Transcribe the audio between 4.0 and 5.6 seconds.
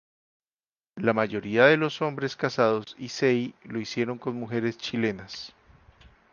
con mujeres chilenas.